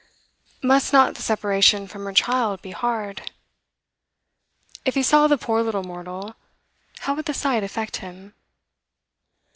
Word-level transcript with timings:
Must 0.63 0.91
not 0.93 1.13
the 1.13 1.21
separation 1.21 1.85
from 1.87 2.05
her 2.05 2.11
child 2.13 2.63
be 2.63 2.71
hard? 2.71 3.29
If 4.83 4.95
he 4.95 5.03
saw 5.03 5.27
the 5.27 5.37
poor 5.37 5.61
little 5.61 5.83
mortal, 5.83 6.35
how 7.01 7.13
would 7.13 7.25
the 7.25 7.35
sight 7.35 7.63
affect 7.63 7.97
him? 7.97 8.33